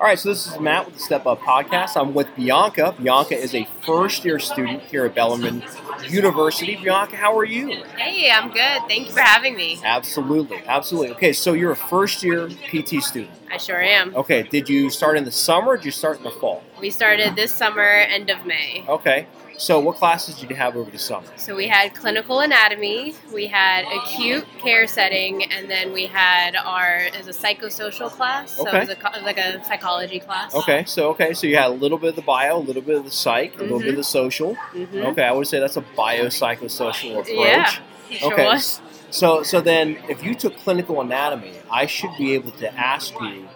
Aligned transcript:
All 0.00 0.06
right, 0.06 0.16
so 0.16 0.28
this 0.28 0.46
is 0.46 0.60
Matt 0.60 0.86
with 0.86 0.94
the 0.94 1.00
Step 1.00 1.26
Up 1.26 1.40
Podcast. 1.40 2.00
I'm 2.00 2.14
with 2.14 2.28
Bianca. 2.36 2.94
Bianca 3.02 3.36
is 3.36 3.52
a 3.52 3.66
first 3.84 4.24
year 4.24 4.38
student 4.38 4.80
here 4.82 5.04
at 5.04 5.14
Bellarmine 5.16 5.60
University. 6.08 6.76
Bianca, 6.76 7.16
how 7.16 7.36
are 7.36 7.44
you? 7.44 7.82
Hey, 7.96 8.30
I'm 8.30 8.52
good. 8.52 8.82
Thank 8.86 9.08
you 9.08 9.12
for 9.12 9.18
having 9.18 9.56
me. 9.56 9.80
Absolutely, 9.82 10.62
absolutely. 10.68 11.10
Okay, 11.16 11.32
so 11.32 11.52
you're 11.52 11.72
a 11.72 11.76
first 11.76 12.22
year 12.22 12.48
PT 12.48 13.02
student. 13.02 13.32
I 13.50 13.56
sure 13.56 13.82
am. 13.82 14.14
Okay, 14.14 14.44
did 14.44 14.68
you 14.68 14.88
start 14.88 15.16
in 15.16 15.24
the 15.24 15.32
summer 15.32 15.70
or 15.70 15.76
did 15.76 15.86
you 15.86 15.90
start 15.90 16.18
in 16.18 16.22
the 16.22 16.30
fall? 16.30 16.62
We 16.80 16.90
started 16.90 17.34
this 17.34 17.52
summer, 17.52 17.82
end 17.82 18.30
of 18.30 18.46
May. 18.46 18.84
Okay, 18.86 19.26
so 19.58 19.80
what 19.80 19.96
classes 19.96 20.38
did 20.38 20.48
you 20.48 20.56
have 20.56 20.76
over 20.76 20.90
the 20.90 20.98
summer? 20.98 21.26
So 21.36 21.54
we 21.56 21.66
had 21.68 21.94
clinical 21.94 22.40
anatomy, 22.40 23.14
we 23.32 23.48
had 23.48 23.84
acute 23.92 24.46
care 24.58 24.86
setting, 24.86 25.44
and 25.44 25.68
then 25.68 25.92
we 25.92 26.06
had 26.06 26.54
our 26.56 27.08
as 27.12 27.26
a 27.26 27.32
psychosocial 27.32 28.10
class. 28.10 28.52
So 28.54 28.68
Okay. 28.68 28.78
it 28.78 28.80
was, 28.80 28.88
a, 28.88 28.92
it 28.92 29.02
was 29.14 29.22
like 29.24 29.38
a 29.38 29.64
psychology 29.64 30.20
class. 30.20 30.54
Okay, 30.54 30.84
so 30.86 31.10
okay, 31.10 31.34
so 31.34 31.46
you 31.46 31.56
had 31.56 31.66
a 31.66 31.74
little 31.74 31.98
bit 31.98 32.10
of 32.10 32.16
the 32.16 32.22
bio, 32.22 32.58
a 32.58 32.60
little 32.60 32.82
bit 32.82 32.96
of 32.96 33.04
the 33.04 33.10
psych, 33.10 33.58
a 33.58 33.62
little 33.62 33.80
bit 33.80 33.90
of 33.90 33.96
the 33.96 34.04
social. 34.04 34.54
hmm 34.54 34.96
Okay, 34.98 35.24
I 35.24 35.32
would 35.32 35.46
say 35.46 35.58
that's 35.58 35.76
a 35.76 35.82
biopsychosocial 35.82 37.20
approach. 37.20 37.28
Yeah, 37.28 38.18
sure 38.18 38.32
Okay. 38.32 38.44
was. 38.44 38.80
So, 39.10 39.42
so 39.42 39.60
then, 39.60 39.98
if 40.08 40.22
you 40.22 40.34
took 40.34 40.56
clinical 40.56 41.00
anatomy, 41.00 41.54
I 41.70 41.86
should 41.86 42.16
be 42.18 42.34
able 42.34 42.52
to 42.52 42.78
ask 42.78 43.12
you 43.20 43.48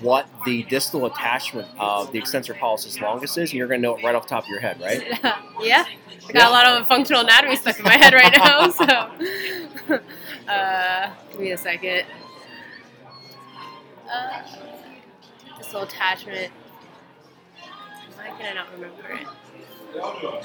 what 0.00 0.28
the 0.44 0.62
distal 0.64 1.06
attachment 1.06 1.68
of 1.78 2.12
the 2.12 2.18
extensor 2.18 2.54
pollicis 2.54 3.00
longus 3.00 3.36
is, 3.38 3.50
and 3.50 3.58
you're 3.58 3.68
going 3.68 3.80
to 3.80 3.82
know 3.88 3.94
it 3.96 4.02
right 4.02 4.14
off 4.14 4.24
the 4.24 4.28
top 4.34 4.44
of 4.44 4.50
your 4.50 4.60
head, 4.60 4.80
right? 4.80 5.02
yeah, 5.60 5.84
I 6.28 6.32
got 6.32 6.34
Yeah. 6.34 6.48
a 6.48 6.50
lot 6.50 6.66
of 6.66 6.86
functional 6.88 7.22
anatomy 7.22 7.56
stuck 7.56 7.78
in 7.78 7.84
my 7.84 7.96
head 7.96 8.12
right 8.12 8.32
now. 8.36 8.68
So, 8.70 9.98
uh, 10.52 11.10
give 11.32 11.40
me 11.40 11.50
a 11.52 11.58
second. 11.58 12.04
Uh, 14.12 14.42
distal 15.58 15.82
attachment. 15.82 16.52
Why 18.16 18.28
can 18.38 18.52
I 18.52 18.54
not 18.54 18.72
remember 18.72 19.08
it? 19.08 19.26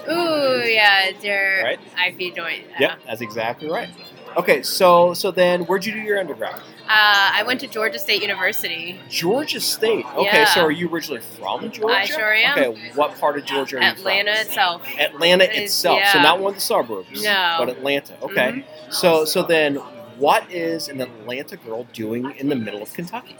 Ooh, 0.09 0.63
yeah, 0.69 1.05
it's 1.05 1.23
your 1.23 1.63
Right. 1.63 1.79
IP 2.07 2.33
joint. 2.35 2.63
Yep, 2.79 2.99
that's 3.05 3.21
exactly 3.21 3.69
right. 3.69 3.89
Okay, 4.38 4.63
so 4.63 5.13
so 5.13 5.29
then, 5.31 5.63
where'd 5.66 5.85
you 5.85 5.91
do 5.91 5.99
your 5.99 6.19
undergrad? 6.19 6.61
Uh, 6.92 7.31
I 7.36 7.44
went 7.47 7.61
to 7.61 7.67
Georgia 7.67 7.97
State 7.97 8.22
University, 8.22 9.00
Georgia 9.09 9.61
State. 9.61 10.06
Okay, 10.14 10.23
Yeah. 10.42 10.45
so 10.45 10.61
are 10.66 10.72
you 10.72 10.89
originally 10.89 11.22
from 11.22 11.72
Georgia? 11.72 11.95
I 11.97 12.03
sure 12.03 12.34
am. 12.34 12.58
Okay, 12.59 12.92
what 12.95 13.17
part 13.17 13.38
of 13.38 13.45
Georgia 13.45 13.78
are 13.78 13.84
Atlanta 13.84 14.31
you 14.31 14.38
itself. 14.42 14.86
from? 14.86 15.00
Atlanta 15.00 15.45
Is- 15.45 15.72
itself. 15.72 16.02
So 16.12 16.22
not 16.22 16.39
one 16.39 16.50
of 16.50 16.56
the 16.56 16.62
suburbs. 16.62 17.23
No. 17.23 17.56
But 17.59 17.69
Atlanta. 17.69 18.16
Okay. 18.22 18.52
Mhm. 18.52 18.64
So 18.89 19.23
so 19.23 19.42
then, 19.42 19.75
what 20.17 20.44
is 20.52 20.89
an 20.89 21.00
Atlanta 21.00 21.56
girl 21.56 21.86
doing 21.94 22.34
in 22.38 22.50
the 22.50 22.58
middle 22.58 22.81
of 22.81 22.94
Kentucky? 22.94 23.38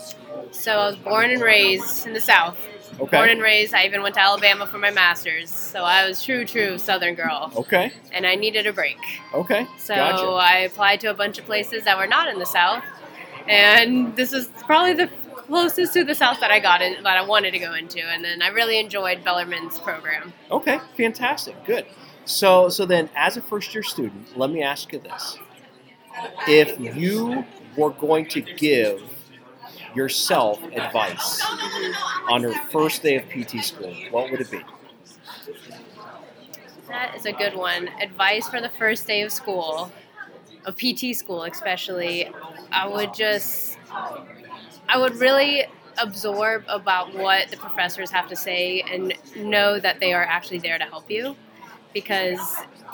So 0.52 0.72
I 0.80 0.86
was 0.88 0.96
born 0.96 1.30
and 1.32 1.42
raised 1.42 2.08
in 2.08 2.14
the 2.14 2.22
South. 2.22 2.58
Okay. 3.02 3.18
Born 3.18 3.30
and 3.30 3.42
raised. 3.42 3.74
I 3.74 3.84
even 3.86 4.02
went 4.02 4.16
to 4.16 4.22
Alabama 4.22 4.66
for 4.66 4.78
my 4.78 4.92
master's. 4.92 5.50
So 5.50 5.84
I 5.84 6.08
was 6.08 6.24
true, 6.24 6.46
true 6.46 6.78
Southern 6.78 7.16
girl, 7.16 7.52
Okay. 7.58 7.92
and 8.14 8.26
I 8.26 8.36
needed 8.36 8.66
a 8.66 8.72
break. 8.72 8.98
Okay. 9.34 9.68
So 9.78 9.94
Gotcha. 9.96 10.24
I 10.26 10.58
applied 10.60 11.02
to 11.02 11.08
a 11.08 11.14
bunch 11.14 11.38
of 11.38 11.46
places 11.46 11.84
that 11.84 11.98
were 11.98 12.08
not 12.08 12.30
in 12.30 12.40
the 12.40 12.46
South, 12.46 12.84
and 13.47 14.16
this 14.16 14.34
is 14.34 14.50
probably 14.66 14.94
the 14.94 15.09
closest 15.52 15.94
to 15.94 16.03
the 16.03 16.16
South 16.16 16.39
that 16.39 16.52
I 16.52 16.59
got 16.59 16.81
in, 16.81 17.03
that 17.03 17.17
I 17.17 17.22
wanted 17.22 17.52
to 17.52 17.59
go 17.59 17.73
into. 17.73 18.00
And 18.00 18.23
then 18.23 18.42
I 18.42 18.50
really 18.50 18.80
enjoyed 18.80 19.23
Bellarmine's 19.23 19.80
program. 19.80 20.33
Okay, 20.50 20.80
fantastic, 20.95 21.64
good. 21.66 21.86
So, 22.25 22.70
so 22.70 22.86
then, 22.86 23.09
as 23.16 23.38
a 23.38 23.42
first 23.42 23.73
year 23.73 23.83
student, 23.83 24.38
let 24.38 24.50
me 24.50 24.61
ask 24.61 24.94
you 24.94 25.00
this: 25.00 25.38
If 26.48 26.80
you 26.80 27.45
were 27.75 27.89
going 27.92 28.28
to 28.28 28.42
give 28.42 29.02
yourself 29.95 30.64
advice 30.64 31.42
on 32.30 32.42
your 32.42 32.53
first 32.72 33.03
day 33.03 33.17
of 33.17 33.23
PT 33.30 33.64
school, 33.64 33.94
what 34.11 34.31
would 34.31 34.42
it 34.42 34.52
be? 34.52 34.61
That 36.88 37.16
is 37.16 37.26
a 37.26 37.31
good 37.31 37.55
one. 37.55 37.89
Advice 38.02 38.48
for 38.50 38.61
the 38.61 38.70
first 38.70 39.08
day 39.08 39.21
of 39.21 39.32
school, 39.32 39.92
of 40.66 40.76
PT 40.77 41.14
school 41.14 41.44
especially. 41.44 42.30
I 42.72 42.88
would 42.88 43.14
just, 43.14 43.77
I 44.89 44.98
would 44.98 45.16
really 45.16 45.66
absorb 46.02 46.64
about 46.67 47.14
what 47.14 47.49
the 47.52 47.58
professors 47.58 48.11
have 48.11 48.27
to 48.30 48.36
say 48.36 48.82
and 48.89 49.14
know 49.36 49.80
that 49.80 49.99
they 49.99 50.14
are 50.14 50.23
actually 50.23 50.60
there 50.60 50.77
to 50.77 50.86
help 50.86 51.10
you 51.10 51.36
because 51.94 52.39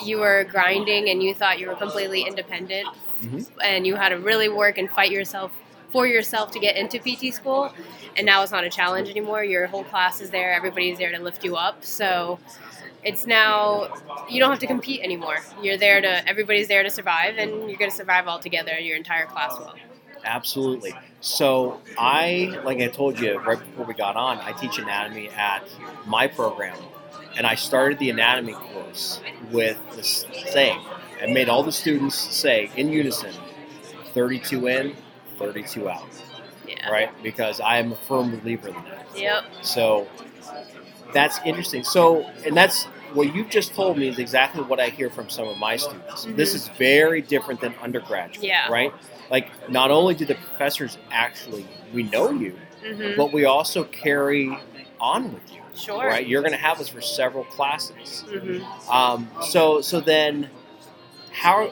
you 0.03 0.19
were 0.19 0.45
grinding 0.45 1.09
and 1.09 1.21
you 1.21 1.33
thought 1.33 1.59
you 1.59 1.67
were 1.67 1.75
completely 1.75 2.23
independent 2.23 2.87
Mhm. 3.23 3.47
and 3.63 3.87
you 3.87 3.95
had 3.95 4.09
to 4.09 4.17
really 4.19 4.49
work 4.49 4.77
and 4.77 4.89
fight 4.89 5.11
yourself 5.11 5.51
for 5.91 6.07
yourself 6.07 6.51
to 6.51 6.59
get 6.59 6.75
into 6.75 6.99
PT 6.99 7.31
school 7.31 7.73
and 8.15 8.25
now 8.25 8.41
it's 8.43 8.51
not 8.51 8.63
a 8.63 8.69
challenge 8.69 9.09
anymore 9.09 9.43
your 9.43 9.67
whole 9.67 9.83
class 9.83 10.21
is 10.21 10.29
there 10.31 10.53
everybody's 10.53 10.97
there 10.97 11.11
to 11.11 11.19
lift 11.19 11.43
you 11.43 11.55
up 11.55 11.83
so 11.85 12.39
it's 13.03 13.25
now 13.25 13.87
you 14.29 14.39
don't 14.39 14.49
have 14.49 14.59
to 14.59 14.67
compete 14.67 15.01
anymore 15.01 15.37
you're 15.61 15.77
there 15.77 16.01
to 16.01 16.27
everybody's 16.27 16.67
there 16.67 16.83
to 16.83 16.89
survive 16.89 17.37
and 17.37 17.69
you're 17.69 17.77
going 17.77 17.91
to 17.91 17.95
survive 17.95 18.27
all 18.27 18.39
together 18.39 18.77
your 18.79 18.97
entire 18.97 19.25
class 19.25 19.57
will 19.57 19.73
Absolutely. 20.27 20.93
So, 21.21 21.81
I, 21.97 22.59
like 22.63 22.79
I 22.79 22.87
told 22.87 23.19
you 23.19 23.39
right 23.39 23.59
before 23.59 23.85
we 23.85 23.93
got 23.93 24.15
on, 24.15 24.39
I 24.39 24.51
teach 24.51 24.77
anatomy 24.77 25.29
at 25.29 25.63
my 26.05 26.27
program, 26.27 26.77
and 27.37 27.47
I 27.47 27.55
started 27.55 27.97
the 27.99 28.09
anatomy 28.09 28.53
course 28.53 29.21
with 29.51 29.79
this 29.95 30.25
saying. 30.49 30.79
I 31.21 31.25
made 31.27 31.49
all 31.49 31.63
the 31.63 31.71
students 31.71 32.15
say 32.15 32.69
in 32.75 32.91
unison 32.91 33.33
32 34.13 34.67
in, 34.67 34.95
32 35.39 35.89
out, 35.89 36.05
yeah 36.67 36.89
right? 36.89 37.23
Because 37.23 37.59
I 37.59 37.77
am 37.77 37.91
a 37.91 37.95
firm 37.95 38.37
believer 38.37 38.67
in 38.67 38.75
that. 38.75 39.07
yep 39.15 39.43
So 39.61 40.07
that's 41.13 41.39
interesting. 41.45 41.83
So, 41.83 42.25
and 42.45 42.55
that's 42.55 42.85
what 43.13 43.33
you've 43.33 43.49
just 43.49 43.73
told 43.73 43.97
me 43.97 44.07
is 44.09 44.19
exactly 44.19 44.61
what 44.63 44.79
I 44.79 44.89
hear 44.89 45.09
from 45.09 45.29
some 45.29 45.47
of 45.47 45.57
my 45.57 45.75
students. 45.77 46.27
This 46.35 46.51
Mhm. 46.51 46.55
is 46.55 46.67
very 46.77 47.21
different 47.21 47.61
than 47.61 47.75
undergraduate, 47.81 48.43
Yeah. 48.47 48.69
right? 48.69 48.93
Like, 49.29 49.47
not 49.69 49.91
only 49.91 50.13
do 50.15 50.25
the 50.25 50.35
professors 50.35 50.97
actually 51.11 51.65
we 51.93 52.03
know 52.03 52.31
you, 52.31 52.59
hmm 52.83 53.13
but 53.15 53.31
we 53.31 53.45
also 53.45 53.83
carry 53.85 54.59
on 54.99 55.31
with 55.33 55.53
you, 55.53 55.61
sure 55.75 56.07
right? 56.07 56.25
You're 56.27 56.41
going 56.41 56.53
to 56.53 56.57
have 56.57 56.79
us 56.79 56.87
for 56.89 57.01
several 57.01 57.43
classes. 57.45 58.23
hmm 58.29 58.59
Um, 58.91 59.29
so, 59.41 59.81
so 59.81 59.99
then, 60.01 60.49
how? 61.31 61.71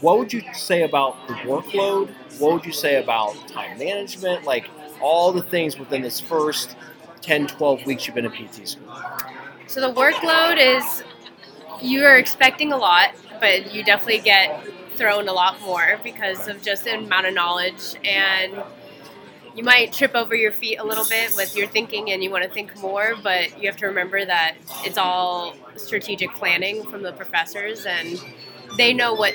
What 0.00 0.18
would 0.18 0.32
you 0.32 0.42
say 0.54 0.82
about 0.82 1.26
the 1.26 1.34
workload? 1.34 2.14
What 2.38 2.52
would 2.52 2.64
you 2.64 2.72
say 2.72 2.96
about 2.96 3.34
time 3.48 3.76
management? 3.78 4.44
Like 4.44 4.70
all 5.00 5.32
the 5.32 5.42
things 5.42 5.78
within 5.78 6.02
this 6.02 6.20
first 6.20 6.76
10, 7.22 7.46
12 7.46 7.86
weeks 7.86 8.06
you've 8.06 8.14
been 8.14 8.26
in 8.26 8.32
PT 8.32 8.68
school. 8.68 8.94
So 9.66 9.80
the 9.80 9.92
workload 9.92 10.58
is 10.58 11.02
you 11.80 12.04
are 12.04 12.16
expecting 12.16 12.72
a 12.72 12.76
lot, 12.76 13.14
but 13.40 13.72
you 13.72 13.82
definitely 13.84 14.20
get 14.20 14.64
thrown 14.96 15.28
a 15.28 15.32
lot 15.32 15.60
more 15.62 15.98
because 16.04 16.48
of 16.48 16.62
just 16.62 16.84
the 16.84 16.98
amount 16.98 17.26
of 17.26 17.34
knowledge 17.34 17.96
and 18.04 18.62
you 19.54 19.62
might 19.62 19.92
trip 19.92 20.14
over 20.14 20.34
your 20.34 20.52
feet 20.52 20.78
a 20.78 20.84
little 20.84 21.04
bit 21.04 21.34
with 21.36 21.56
your 21.56 21.66
thinking 21.66 22.10
and 22.10 22.22
you 22.22 22.30
want 22.30 22.44
to 22.44 22.50
think 22.50 22.76
more, 22.78 23.14
but 23.22 23.60
you 23.60 23.68
have 23.68 23.76
to 23.78 23.86
remember 23.86 24.24
that 24.24 24.56
it's 24.84 24.96
all 24.98 25.54
strategic 25.76 26.34
planning 26.34 26.84
from 26.84 27.02
the 27.02 27.12
professors 27.12 27.84
and 27.84 28.22
they 28.76 28.92
know 28.92 29.12
what 29.14 29.34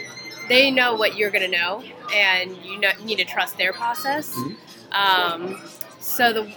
they 0.50 0.72
know 0.72 0.96
what 0.96 1.18
you're 1.18 1.30
going 1.30 1.44
to 1.44 1.58
know 1.58 1.84
and 2.14 2.56
you 2.64 2.80
know, 2.80 2.90
need 3.04 3.18
to 3.18 3.25
trust 3.25 3.58
their 3.58 3.74
process. 3.74 4.36
Um, 4.92 5.62
so 6.00 6.34
the 6.34 6.56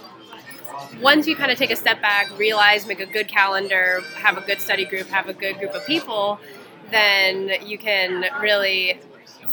once 1.01 1.27
you 1.27 1.35
kind 1.35 1.51
of 1.51 1.57
take 1.57 1.71
a 1.71 1.75
step 1.75 2.01
back, 2.01 2.37
realize, 2.37 2.85
make 2.85 2.99
a 2.99 3.05
good 3.05 3.27
calendar, 3.27 4.01
have 4.15 4.37
a 4.37 4.41
good 4.41 4.59
study 4.59 4.85
group, 4.85 5.07
have 5.07 5.29
a 5.29 5.33
good 5.33 5.57
group 5.59 5.71
of 5.73 5.85
people, 5.85 6.39
then 6.89 7.51
you 7.65 7.77
can 7.77 8.25
really 8.39 8.99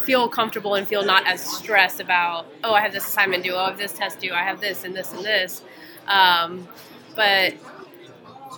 feel 0.04 0.28
comfortable 0.28 0.74
and 0.74 0.86
feel 0.86 1.04
not 1.04 1.26
as 1.26 1.40
stressed 1.40 2.00
about, 2.00 2.46
oh, 2.64 2.72
I 2.72 2.80
have 2.80 2.92
this 2.92 3.06
assignment 3.06 3.44
due, 3.44 3.54
oh, 3.54 3.58
I 3.58 3.68
have 3.68 3.78
this 3.78 3.92
test 3.92 4.20
due, 4.20 4.32
I 4.32 4.42
have 4.42 4.60
this 4.60 4.84
and 4.84 4.94
this 4.94 5.12
and 5.12 5.24
this. 5.24 5.62
Um, 6.06 6.66
but 7.14 7.54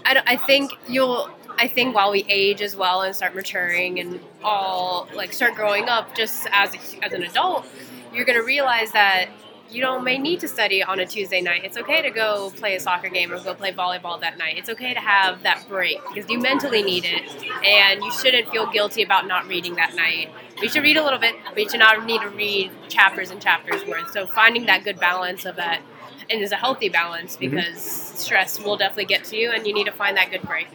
I, 0.04 0.22
I 0.26 0.36
think 0.36 0.72
you'll. 0.88 1.30
I 1.58 1.68
think 1.68 1.94
while 1.94 2.10
we 2.10 2.24
age 2.26 2.62
as 2.62 2.74
well 2.74 3.02
and 3.02 3.14
start 3.14 3.34
maturing 3.34 4.00
and 4.00 4.18
all 4.42 5.08
like 5.14 5.32
start 5.32 5.54
growing 5.56 5.90
up, 5.90 6.14
just 6.14 6.46
as 6.52 6.74
a, 6.74 7.04
as 7.04 7.12
an 7.12 7.22
adult, 7.22 7.66
you're 8.14 8.24
gonna 8.24 8.42
realize 8.42 8.92
that 8.92 9.28
you 9.70 9.80
don't 9.80 10.02
may 10.04 10.18
need 10.18 10.40
to 10.40 10.48
study 10.48 10.82
on 10.82 10.98
a 11.00 11.06
Tuesday 11.06 11.40
night. 11.40 11.64
It's 11.64 11.76
okay 11.76 12.02
to 12.02 12.10
go 12.10 12.52
play 12.56 12.74
a 12.76 12.80
soccer 12.80 13.08
game 13.08 13.32
or 13.32 13.38
go 13.40 13.54
play 13.54 13.72
volleyball 13.72 14.20
that 14.20 14.36
night. 14.38 14.58
It's 14.58 14.68
okay 14.70 14.94
to 14.94 15.00
have 15.00 15.42
that 15.44 15.68
break 15.68 15.98
because 16.12 16.28
you 16.28 16.38
mentally 16.38 16.82
need 16.82 17.04
it, 17.04 17.22
and 17.64 18.02
you 18.02 18.12
shouldn't 18.12 18.50
feel 18.50 18.66
guilty 18.70 19.02
about 19.02 19.26
not 19.26 19.46
reading 19.46 19.76
that 19.76 19.94
night. 19.94 20.30
You 20.60 20.68
should 20.68 20.82
read 20.82 20.96
a 20.96 21.04
little 21.04 21.18
bit, 21.18 21.36
but 21.48 21.58
you 21.58 21.68
should 21.68 21.80
not 21.80 22.04
need 22.04 22.20
to 22.20 22.28
read 22.30 22.70
chapters 22.88 23.30
and 23.30 23.40
chapters 23.40 23.84
worth. 23.86 24.10
So 24.12 24.26
finding 24.26 24.66
that 24.66 24.84
good 24.84 24.98
balance 24.98 25.44
of 25.44 25.56
that 25.56 25.80
and 26.28 26.42
is 26.42 26.52
a 26.52 26.56
healthy 26.56 26.88
balance 26.88 27.36
Mhm. 27.36 27.40
because 27.40 27.82
stress 27.82 28.60
will 28.60 28.76
definitely 28.76 29.06
get 29.06 29.24
to 29.24 29.36
you, 29.36 29.50
and 29.50 29.66
you 29.66 29.72
need 29.72 29.86
to 29.86 29.92
find 29.92 30.16
that 30.16 30.30
good 30.30 30.42
break. 30.42 30.68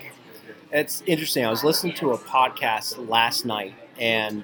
It's 0.71 1.03
interesting. 1.05 1.45
I 1.45 1.49
was 1.49 1.63
listening 1.63 1.93
to 1.95 2.11
a 2.11 2.17
podcast 2.17 3.07
last 3.09 3.45
night, 3.45 3.73
and 3.99 4.43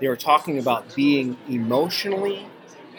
they 0.00 0.08
were 0.08 0.16
talking 0.16 0.58
about 0.58 0.94
being 0.94 1.36
emotionally 1.48 2.46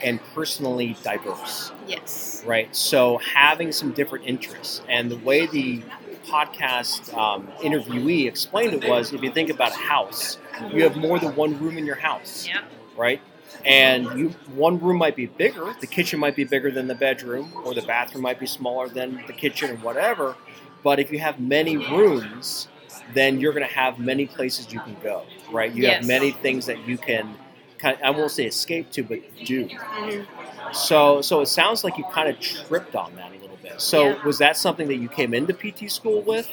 and 0.04 0.20
personally 0.34 0.98
diverse, 1.04 1.72
Yes. 1.88 2.44
right? 2.46 2.74
So 2.76 3.18
having 3.20 3.72
some 3.72 3.92
different 3.92 4.26
interests, 4.26 4.82
and 4.90 5.10
the 5.10 5.18
way 5.18 5.46
the 5.46 5.84
podcast 6.28 7.14
um, 7.16 7.48
interviewee 7.64 8.28
explained 8.28 8.74
it 8.74 8.84
was, 8.84 9.14
if 9.14 9.22
you 9.22 9.30
think 9.32 9.50
about 9.50 9.72
a 9.72 9.76
house, 9.76 10.38
you 10.74 10.84
have 10.84 10.96
more 10.98 11.20
than 11.20 11.36
one 11.36 11.58
room 11.60 11.78
in 11.78 11.86
your 11.86 11.96
house, 11.96 12.48
Yeah. 12.48 12.62
right? 12.96 13.22
And 13.64 14.06
you 14.18 14.30
one 14.56 14.80
room 14.80 14.98
might 14.98 15.16
be 15.16 15.28
bigger, 15.28 15.74
the 15.80 15.88
kitchen 15.88 16.20
might 16.20 16.36
be 16.36 16.44
bigger 16.44 16.72
than 16.72 16.88
the 16.88 16.96
bedroom, 16.96 17.52
or 17.64 17.74
the 17.74 17.82
bathroom 17.82 18.24
might 18.24 18.40
be 18.40 18.46
smaller 18.46 18.90
than 18.90 19.24
the 19.28 19.34
kitchen, 19.34 19.72
or 19.72 19.76
whatever. 19.76 20.36
But 20.84 21.00
if 21.00 21.12
you 21.12 21.20
have 21.20 21.40
many 21.40 21.78
rooms, 21.78 22.68
then 23.14 23.40
you're 23.40 23.54
going 23.54 23.68
to 23.68 23.74
have 23.74 24.00
many 24.00 24.26
places 24.28 24.72
you 24.72 24.80
can 24.80 24.96
go, 25.02 25.24
right? 25.52 25.72
You 25.72 25.88
have 25.88 26.06
many 26.06 26.32
things 26.32 26.66
that 26.68 26.88
you 26.88 26.98
can 26.98 27.36
kind 27.78 27.98
I 28.04 28.10
won't 28.12 28.32
say 28.32 28.46
escape 28.46 28.92
to, 28.92 29.04
but 29.04 29.20
do. 29.44 29.68
Mhm. 29.68 30.26
So, 30.74 31.22
so 31.22 31.42
it 31.42 31.48
sounds 31.48 31.84
like 31.84 31.98
you 31.98 32.06
kind 32.12 32.30
of 32.30 32.40
tripped 32.40 32.96
on 32.96 33.16
that 33.16 33.32
a 33.32 33.40
little 33.42 33.58
bit. 33.62 33.80
So, 33.80 34.10
Yeah. 34.10 34.26
was 34.26 34.38
that 34.40 34.58
something 34.58 34.88
that 34.88 34.98
you 34.98 35.10
came 35.10 35.34
into 35.34 35.54
PT 35.54 35.88
school 35.88 36.22
with, 36.22 36.48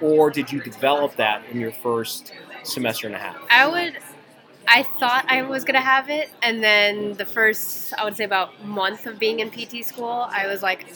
or 0.00 0.30
did 0.30 0.50
you 0.52 0.60
develop 0.60 1.16
that 1.16 1.42
in 1.50 1.60
your 1.60 1.72
first 1.72 2.32
semester 2.62 3.06
and 3.06 3.16
a 3.16 3.18
half? 3.18 3.36
I 3.50 3.66
would. 3.66 3.98
I 4.70 4.82
thought 4.82 5.24
I 5.28 5.42
was 5.42 5.64
gonna 5.64 5.80
have 5.80 6.10
it, 6.10 6.30
and 6.42 6.62
then 6.62 7.14
the 7.14 7.24
first, 7.24 7.94
I 7.96 8.04
would 8.04 8.16
say, 8.16 8.24
about 8.24 8.64
month 8.64 9.06
of 9.06 9.18
being 9.18 9.40
in 9.40 9.50
PT 9.50 9.82
school, 9.82 10.28
I 10.30 10.46
was 10.46 10.62
like, 10.62 10.86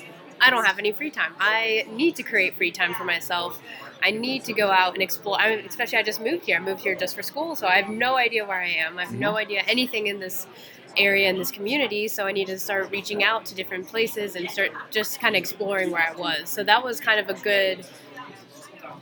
I 0.43 0.50
don't 0.50 0.65
have 0.65 0.79
any 0.79 0.93
free 0.93 1.11
time. 1.11 1.33
I 1.39 1.87
need 1.91 2.17
to 2.17 2.23
create 2.23 2.56
free 2.56 2.73
time 2.73 2.94
for 2.94 3.05
myself. 3.05 3.62
I 4.03 4.11
need 4.11 4.44
to 4.44 4.53
go 4.53 4.71
out 4.71 4.94
and 4.94 5.03
explore. 5.03 5.41
I 5.41 5.55
mean, 5.55 5.65
especially, 5.65 5.99
I 5.99 6.03
just 6.03 6.21
moved 6.21 6.47
here. 6.47 6.56
I 6.56 6.61
moved 6.61 6.83
here 6.83 6.97
just 6.97 7.15
for 7.15 7.23
school, 7.23 7.55
so 7.55 7.69
I 7.69 7.77
have 7.81 7.89
no 7.89 8.17
idea 8.17 8.44
where 8.44 8.61
I 8.61 8.69
am. 8.69 8.99
I 8.99 9.05
have 9.05 9.15
no 9.15 9.29
mm-hmm. 9.29 9.37
idea 9.37 9.62
anything 9.69 10.09
in 10.09 10.19
this 10.19 10.49
area 10.97 11.31
in 11.31 11.39
this 11.39 11.50
community. 11.50 12.09
So 12.09 12.27
I 12.27 12.33
need 12.33 12.49
to 12.49 12.59
start 12.59 12.91
reaching 12.91 13.23
out 13.23 13.47
to 13.47 13.55
different 13.55 13.87
places 13.87 14.35
and 14.35 14.50
start 14.50 14.73
just 14.91 15.21
kind 15.21 15.37
of 15.37 15.41
exploring 15.41 15.91
where 15.91 16.06
I 16.06 16.15
was. 16.15 16.50
So 16.50 16.65
that 16.65 16.85
was 16.85 17.00
kind 17.00 17.21
of 17.21 17.35
a 17.35 17.41
good 17.41 17.87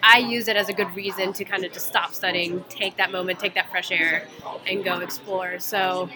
I 0.02 0.18
use 0.18 0.48
it 0.48 0.56
as 0.56 0.68
a 0.68 0.72
good 0.72 0.94
reason 0.96 1.32
to 1.34 1.44
kind 1.44 1.64
of 1.64 1.72
just 1.72 1.86
stop 1.86 2.14
studying, 2.14 2.64
take 2.68 2.96
that 2.96 3.12
moment, 3.12 3.38
take 3.38 3.54
that 3.54 3.70
fresh 3.70 3.90
air, 3.90 4.26
and 4.66 4.82
go 4.84 5.00
explore. 5.00 5.58
So 5.58 6.08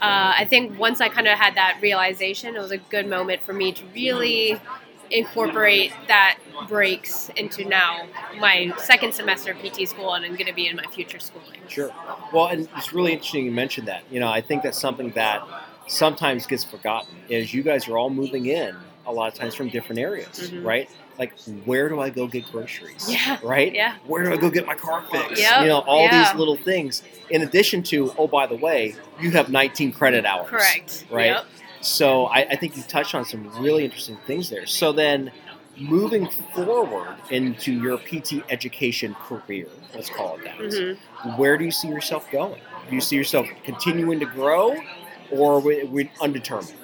uh, 0.00 0.34
I 0.36 0.44
think 0.44 0.78
once 0.78 1.00
I 1.00 1.08
kind 1.08 1.26
of 1.26 1.38
had 1.38 1.54
that 1.56 1.78
realization, 1.80 2.54
it 2.56 2.60
was 2.60 2.70
a 2.70 2.76
good 2.78 3.06
moment 3.06 3.42
for 3.42 3.52
me 3.52 3.72
to 3.72 3.84
really 3.94 4.60
incorporate 5.10 5.92
that 6.08 6.38
breaks 6.68 7.30
into 7.36 7.64
now 7.64 8.06
my 8.40 8.72
second 8.78 9.14
semester 9.14 9.52
of 9.52 9.58
PT 9.62 9.86
school 9.88 10.14
and 10.14 10.24
I'm 10.24 10.32
going 10.34 10.46
to 10.46 10.52
be 10.52 10.66
in 10.66 10.76
my 10.76 10.84
future 10.86 11.20
schooling. 11.20 11.60
Sure. 11.68 11.92
Well, 12.32 12.46
and 12.48 12.68
it's 12.76 12.92
really 12.92 13.12
interesting 13.12 13.44
you 13.44 13.52
mentioned 13.52 13.88
that. 13.88 14.02
You 14.10 14.20
know, 14.20 14.28
I 14.28 14.40
think 14.40 14.62
that's 14.62 14.78
something 14.80 15.10
that 15.12 15.42
sometimes 15.86 16.46
gets 16.46 16.64
forgotten. 16.64 17.14
Is 17.28 17.54
you 17.54 17.62
guys 17.62 17.88
are 17.88 17.96
all 17.96 18.10
moving 18.10 18.46
in 18.46 18.76
a 19.06 19.12
lot 19.12 19.32
of 19.32 19.38
times 19.38 19.54
from 19.54 19.68
different 19.68 20.00
areas, 20.00 20.50
Mhm. 20.50 20.64
right? 20.64 20.90
Like, 21.18 21.38
where 21.64 21.88
do 21.88 22.00
I 22.00 22.10
go 22.10 22.26
get 22.26 22.50
groceries? 22.52 23.06
Yeah. 23.08 23.38
Right. 23.42 23.74
Yeah. 23.74 23.96
Where 24.06 24.22
do 24.24 24.32
I 24.32 24.36
go 24.36 24.50
get 24.50 24.66
my 24.66 24.74
car 24.74 25.02
fixed? 25.10 25.40
Yep, 25.40 25.62
You 25.62 25.68
know, 25.68 25.80
all 25.80 26.02
yeah. 26.04 26.24
these 26.30 26.38
little 26.38 26.56
things. 26.56 27.02
In 27.30 27.42
addition 27.42 27.82
to, 27.84 28.12
oh, 28.18 28.26
by 28.28 28.46
the 28.46 28.56
way, 28.56 28.94
you 29.20 29.30
have 29.32 29.48
19 29.50 29.92
credit 29.92 30.24
hours. 30.26 30.48
Correct. 30.50 31.06
Right. 31.10 31.26
Yep. 31.26 31.44
So 31.80 32.26
I, 32.26 32.40
I 32.50 32.56
think 32.56 32.76
you 32.76 32.82
touched 32.82 33.14
on 33.14 33.24
some 33.24 33.48
really 33.62 33.84
interesting 33.84 34.18
things 34.26 34.50
there. 34.50 34.66
So 34.66 34.92
then, 34.92 35.30
moving 35.78 36.28
forward 36.54 37.14
into 37.30 37.72
your 37.72 37.98
PT 37.98 38.42
education 38.48 39.14
career, 39.14 39.68
let's 39.94 40.08
call 40.10 40.36
it 40.36 40.44
that. 40.44 40.56
Mhm. 40.58 40.98
Where 41.36 41.56
do 41.58 41.64
you 41.64 41.70
see 41.70 41.88
yourself 41.88 42.30
going? 42.30 42.60
Do 42.88 42.94
you 42.94 43.00
see 43.00 43.16
yourself 43.16 43.46
continuing 43.64 44.18
to 44.20 44.26
grow, 44.26 44.74
or 45.30 45.60
we, 45.60 45.84
we 45.84 46.10
undetermined? 46.20 46.74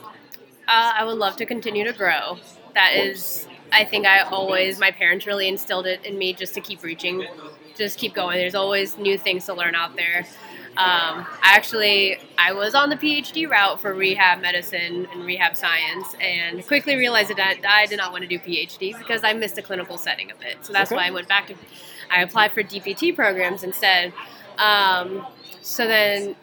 Uh, 0.68 0.92
I 0.96 1.04
would 1.04 1.16
love 1.18 1.36
to 1.36 1.46
continue 1.46 1.84
to 1.84 1.92
grow. 1.92 2.38
That 2.74 2.94
is, 2.94 3.46
I 3.72 3.84
think 3.84 4.06
I 4.06 4.20
always, 4.20 4.78
my 4.78 4.90
parents 4.90 5.26
really 5.26 5.48
instilled 5.48 5.86
it 5.86 6.04
in 6.04 6.18
me 6.18 6.32
just 6.32 6.54
to 6.54 6.60
keep 6.60 6.82
reaching, 6.82 7.26
just 7.76 7.98
keep 7.98 8.14
going. 8.14 8.38
There's 8.38 8.54
always 8.54 8.98
new 8.98 9.16
things 9.18 9.46
to 9.46 9.54
learn 9.54 9.74
out 9.74 9.96
there. 9.96 10.26
Um, 10.76 11.26
I 11.42 11.54
actually, 11.54 12.18
I 12.38 12.52
was 12.52 12.74
on 12.74 12.88
the 12.88 12.96
PhD 12.96 13.48
route 13.48 13.80
for 13.80 13.92
rehab 13.94 14.40
medicine 14.40 15.06
and 15.12 15.24
rehab 15.24 15.56
science, 15.56 16.14
and 16.20 16.66
quickly 16.66 16.96
realized 16.96 17.30
that 17.36 17.58
I 17.68 17.86
did 17.86 17.98
not 17.98 18.10
want 18.12 18.22
to 18.22 18.28
do 18.28 18.38
PhD 18.38 18.96
because 18.98 19.22
I 19.22 19.34
missed 19.34 19.56
the 19.56 19.62
clinical 19.62 19.98
setting 19.98 20.30
of 20.30 20.38
it. 20.42 20.64
So 20.64 20.72
that's 20.72 20.90
Okay. 20.90 20.96
why 20.96 21.08
I 21.08 21.10
went 21.10 21.28
back 21.28 21.48
to, 21.48 21.54
I 22.10 22.22
applied 22.22 22.52
for 22.52 22.62
DPT 22.62 23.12
programs 23.12 23.62
instead. 23.64 24.12
Um, 24.58 25.26
so 25.60 25.86
then 25.86 26.36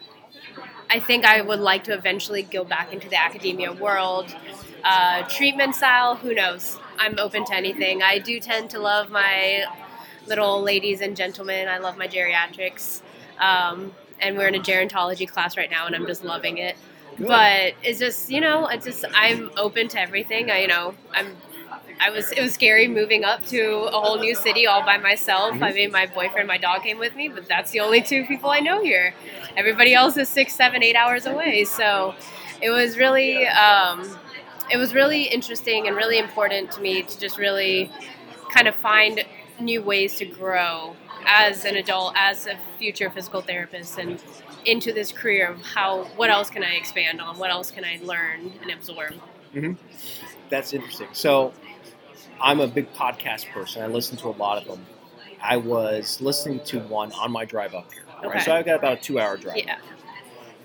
I 0.90 1.00
think 1.00 1.24
I 1.24 1.40
would 1.40 1.60
like 1.60 1.84
to 1.84 1.92
eventually 1.94 2.42
go 2.42 2.64
back 2.64 2.92
into 2.92 3.08
the 3.08 3.20
academia 3.20 3.72
world. 3.72 4.34
Uh, 4.84 5.22
treatment 5.28 5.74
style, 5.76 6.16
who 6.16 6.34
knows? 6.34 6.78
I'm 7.00 7.18
open 7.18 7.46
to 7.46 7.54
anything. 7.56 8.02
I 8.02 8.18
do 8.18 8.38
tend 8.38 8.70
to 8.70 8.78
love 8.78 9.10
my 9.10 9.64
little 10.26 10.62
ladies 10.62 11.00
and 11.00 11.16
gentlemen. 11.16 11.66
I 11.66 11.78
love 11.78 11.96
my 11.96 12.06
geriatrics. 12.06 13.00
Um, 13.38 13.92
and 14.20 14.36
we're 14.36 14.48
in 14.48 14.54
a 14.54 14.60
gerontology 14.60 15.26
class 15.26 15.56
right 15.56 15.70
now, 15.70 15.86
and 15.86 15.96
I'm 15.96 16.06
just 16.06 16.24
loving 16.24 16.58
it. 16.58 16.76
Good. 17.16 17.26
But 17.26 17.74
it's 17.82 17.98
just, 17.98 18.30
you 18.30 18.40
know, 18.40 18.66
it's 18.66 18.84
just 18.84 19.04
I'm 19.14 19.50
open 19.56 19.88
to 19.88 20.00
everything. 20.00 20.50
I, 20.50 20.60
you 20.60 20.68
know, 20.68 20.94
I'm. 21.12 21.36
I 22.02 22.10
was. 22.10 22.30
It 22.32 22.42
was 22.42 22.52
scary 22.52 22.86
moving 22.86 23.24
up 23.24 23.44
to 23.46 23.88
a 23.92 23.98
whole 23.98 24.18
new 24.18 24.34
city 24.34 24.66
all 24.66 24.84
by 24.84 24.98
myself. 24.98 25.62
I 25.62 25.72
mean, 25.72 25.90
my 25.90 26.06
boyfriend, 26.06 26.48
my 26.48 26.58
dog 26.58 26.82
came 26.82 26.98
with 26.98 27.16
me, 27.16 27.28
but 27.28 27.48
that's 27.48 27.70
the 27.70 27.80
only 27.80 28.02
two 28.02 28.26
people 28.26 28.50
I 28.50 28.60
know 28.60 28.82
here. 28.82 29.14
Everybody 29.56 29.94
else 29.94 30.16
is 30.18 30.28
six, 30.28 30.54
seven, 30.54 30.82
eight 30.82 30.96
hours 30.96 31.26
away. 31.26 31.64
So 31.64 32.14
it 32.62 32.70
was 32.70 32.96
really, 32.98 33.46
um, 33.46 34.18
it 34.70 34.76
was 34.76 34.94
really 34.94 35.24
interesting 35.24 35.86
and 35.86 35.96
really 35.96 36.18
important 36.18 36.70
to 36.72 36.80
me 36.80 37.02
to 37.02 37.18
just 37.18 37.38
really 37.38 37.90
kind 38.52 38.68
of 38.68 38.74
find 38.76 39.24
new 39.58 39.82
ways 39.82 40.16
to 40.16 40.24
grow 40.24 40.96
as 41.26 41.64
an 41.64 41.76
adult, 41.76 42.14
as 42.16 42.46
a 42.46 42.56
future 42.78 43.10
physical 43.10 43.42
therapist, 43.42 43.98
and 43.98 44.22
into 44.64 44.92
this 44.92 45.12
career 45.12 45.50
of 45.50 45.62
how 45.62 46.04
what 46.16 46.30
else 46.30 46.50
can 46.50 46.62
I 46.62 46.74
expand 46.74 47.20
on, 47.20 47.38
what 47.38 47.50
else 47.50 47.70
can 47.70 47.84
I 47.84 47.98
learn 48.02 48.52
and 48.62 48.70
absorb. 48.70 49.14
Mm-hmm. 49.54 49.72
That's 50.48 50.72
interesting. 50.72 51.08
So, 51.12 51.52
I'm 52.40 52.60
a 52.60 52.66
big 52.66 52.92
podcast 52.94 53.50
person. 53.50 53.82
I 53.82 53.86
listen 53.86 54.16
to 54.18 54.28
a 54.28 54.30
lot 54.30 54.62
of 54.62 54.66
them. 54.66 54.86
I 55.42 55.58
was 55.58 56.20
listening 56.20 56.60
to 56.66 56.80
one 56.80 57.12
on 57.12 57.30
my 57.30 57.44
drive 57.44 57.74
up 57.74 57.92
here. 57.92 58.04
Right? 58.22 58.26
Okay. 58.26 58.38
So 58.40 58.52
I've 58.52 58.64
got 58.64 58.78
about 58.78 58.98
a 58.98 59.00
two-hour 59.00 59.36
drive. 59.36 59.58
Yeah. 59.58 59.78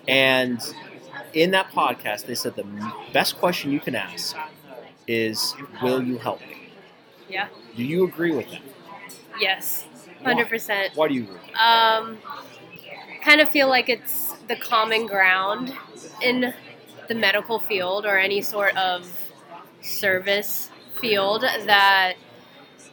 And 0.07 0.61
in 1.35 1.51
that 1.51 1.69
podcast, 1.71 2.25
they 2.25 2.33
said 2.35 2.55
the 2.55 2.65
best 3.13 3.37
question 3.37 3.71
you 3.71 3.79
can 3.79 3.95
ask 3.95 4.35
is, 5.07 5.55
"Will 5.83 6.01
you 6.01 6.17
help 6.17 6.41
me?" 6.41 6.69
Yeah. 7.29 7.49
Do 7.75 7.83
you 7.83 8.05
agree 8.05 8.31
with 8.31 8.49
that? 8.51 8.61
Yes. 9.39 9.85
Hundred 10.23 10.49
percent. 10.49 10.95
Why 10.95 11.07
do 11.07 11.13
you 11.13 11.23
agree? 11.23 11.37
Um, 11.53 12.17
kind 13.21 13.41
of 13.41 13.49
feel 13.49 13.67
like 13.67 13.89
it's 13.89 14.33
the 14.47 14.55
common 14.55 15.05
ground 15.07 15.73
in 16.21 16.53
the 17.07 17.15
medical 17.15 17.59
field 17.59 18.05
or 18.05 18.17
any 18.17 18.41
sort 18.41 18.75
of 18.77 19.11
service 19.81 20.71
field 20.99 21.41
that 21.41 22.13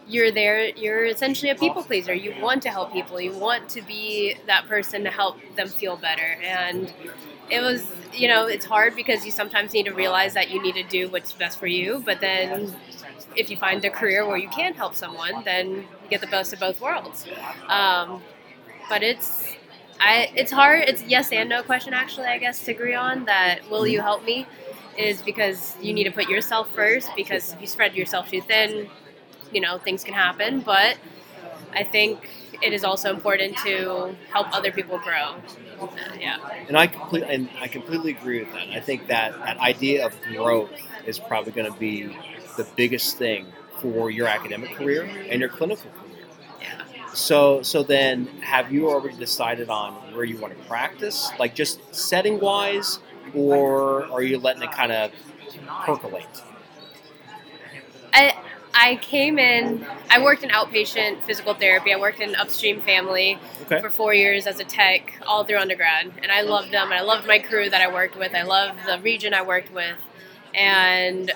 you're 0.08 0.32
there 0.32 0.68
you're 0.70 1.04
essentially 1.06 1.50
a 1.50 1.54
people 1.54 1.82
pleaser 1.82 2.12
you 2.14 2.34
want 2.40 2.62
to 2.62 2.68
help 2.70 2.92
people 2.92 3.20
you 3.20 3.32
want 3.32 3.68
to 3.68 3.80
be 3.82 4.34
that 4.46 4.66
person 4.68 5.04
to 5.04 5.10
help 5.10 5.36
them 5.56 5.68
feel 5.68 5.96
better 5.96 6.36
and 6.42 6.92
it 7.50 7.60
was 7.60 7.86
you 8.12 8.28
know 8.28 8.46
it's 8.46 8.64
hard 8.64 8.94
because 8.96 9.24
you 9.24 9.30
sometimes 9.30 9.72
need 9.72 9.84
to 9.84 9.92
realize 9.92 10.34
that 10.34 10.50
you 10.50 10.60
need 10.62 10.74
to 10.74 10.82
do 10.84 11.08
what's 11.10 11.32
best 11.32 11.58
for 11.58 11.66
you 11.66 12.02
but 12.04 12.20
then 12.20 12.74
if 13.36 13.50
you 13.50 13.56
find 13.56 13.84
a 13.84 13.90
career 13.90 14.26
where 14.26 14.36
you 14.36 14.48
can 14.48 14.74
help 14.74 14.94
someone 14.94 15.42
then 15.44 15.70
you 16.02 16.08
get 16.10 16.20
the 16.20 16.26
best 16.26 16.52
of 16.52 16.60
both 16.60 16.80
worlds 16.80 17.26
um, 17.68 18.22
but 18.88 19.02
it's 19.02 19.56
I 20.00 20.30
it's 20.34 20.50
hard. 20.50 20.84
It's 20.88 21.02
yes 21.04 21.30
and 21.32 21.48
no 21.48 21.62
question 21.62 21.94
actually. 21.94 22.26
I 22.26 22.38
guess 22.38 22.64
to 22.64 22.72
agree 22.72 22.94
on 22.94 23.24
that. 23.26 23.68
Will 23.70 23.86
you 23.86 24.00
help 24.00 24.24
me? 24.24 24.46
Is 24.98 25.22
because 25.22 25.76
you 25.80 25.94
need 25.94 26.04
to 26.04 26.10
put 26.10 26.28
yourself 26.28 26.68
first. 26.74 27.14
Because 27.14 27.52
if 27.52 27.60
you 27.60 27.66
spread 27.66 27.94
yourself 27.94 28.28
too 28.28 28.40
thin, 28.40 28.88
you 29.52 29.60
know 29.60 29.78
things 29.78 30.04
can 30.04 30.14
happen. 30.14 30.60
But 30.60 30.98
I 31.74 31.84
think 31.84 32.28
it 32.62 32.72
is 32.72 32.84
also 32.84 33.10
important 33.10 33.56
to 33.58 34.16
help 34.32 34.48
other 34.52 34.72
people 34.72 34.98
grow. 34.98 35.36
Uh, 35.80 35.88
yeah. 36.18 36.38
And 36.68 36.76
I 36.76 36.86
completely 36.86 37.34
and 37.34 37.48
I 37.60 37.68
completely 37.68 38.12
agree 38.12 38.40
with 38.40 38.52
that. 38.52 38.68
I 38.70 38.80
think 38.80 39.08
that 39.08 39.32
that 39.44 39.58
idea 39.58 40.06
of 40.06 40.20
growth 40.22 40.70
is 41.06 41.18
probably 41.18 41.52
going 41.52 41.70
to 41.72 41.78
be 41.78 42.16
the 42.56 42.64
biggest 42.76 43.18
thing 43.18 43.52
for 43.80 44.10
your 44.10 44.28
academic 44.28 44.74
career 44.74 45.04
and 45.30 45.40
your 45.40 45.48
clinical 45.48 45.90
career. 45.90 46.26
Yeah. 46.60 46.84
So 47.14 47.62
so 47.62 47.82
then 47.82 48.26
have 48.40 48.72
you 48.72 48.88
already 48.88 49.16
decided 49.16 49.68
on 49.68 49.94
where 50.14 50.24
you 50.24 50.38
want 50.38 50.56
to 50.58 50.64
practice? 50.66 51.32
Like 51.38 51.54
just 51.54 51.80
setting 51.94 52.40
wise 52.40 53.00
or 53.34 54.06
are 54.12 54.22
you 54.22 54.38
letting 54.38 54.62
it 54.62 54.72
kind 54.72 54.92
of 54.92 55.10
percolate? 55.84 56.42
I 58.82 58.96
came 58.96 59.38
in. 59.38 59.86
I 60.10 60.20
worked 60.20 60.42
in 60.42 60.50
outpatient 60.50 61.22
physical 61.22 61.54
therapy. 61.54 61.92
I 61.94 61.96
worked 62.00 62.18
in 62.18 62.34
upstream 62.34 62.80
family 62.80 63.38
Okay. 63.62 63.80
for 63.80 63.90
four 63.90 64.12
years 64.12 64.48
as 64.48 64.58
a 64.58 64.64
tech, 64.64 65.20
all 65.24 65.44
through 65.44 65.58
undergrad, 65.58 66.10
and 66.20 66.32
I 66.32 66.40
loved 66.40 66.72
them. 66.72 66.86
And 66.90 66.94
I 66.94 67.02
loved 67.02 67.24
my 67.26 67.38
crew 67.38 67.70
that 67.70 67.80
I 67.80 67.92
worked 67.92 68.18
with. 68.18 68.34
I 68.34 68.42
loved 68.42 68.80
the 68.84 68.98
region 68.98 69.34
I 69.34 69.42
worked 69.42 69.72
with, 69.72 69.98
and 70.52 71.30